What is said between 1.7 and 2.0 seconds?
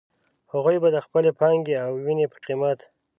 او